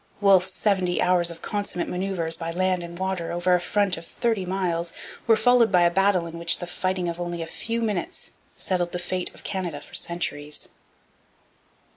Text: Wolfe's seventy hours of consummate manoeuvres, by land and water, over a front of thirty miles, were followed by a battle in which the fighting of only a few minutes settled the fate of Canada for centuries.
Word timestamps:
Wolfe's 0.19 0.51
seventy 0.53 0.99
hours 0.99 1.29
of 1.29 1.43
consummate 1.43 1.87
manoeuvres, 1.87 2.35
by 2.35 2.49
land 2.49 2.81
and 2.81 2.97
water, 2.97 3.31
over 3.31 3.53
a 3.53 3.59
front 3.61 3.97
of 3.97 4.05
thirty 4.07 4.47
miles, 4.47 4.93
were 5.27 5.35
followed 5.35 5.71
by 5.71 5.83
a 5.83 5.91
battle 5.91 6.25
in 6.25 6.39
which 6.39 6.57
the 6.57 6.65
fighting 6.65 7.07
of 7.07 7.19
only 7.19 7.43
a 7.43 7.45
few 7.45 7.81
minutes 7.81 8.31
settled 8.55 8.93
the 8.93 8.97
fate 8.97 9.31
of 9.35 9.43
Canada 9.43 9.79
for 9.79 9.93
centuries. 9.93 10.69